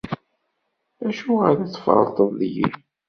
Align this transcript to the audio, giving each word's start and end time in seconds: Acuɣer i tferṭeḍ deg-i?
Acuɣer 1.07 1.55
i 1.59 1.67
tferṭeḍ 1.67 2.29
deg-i? 2.39 2.69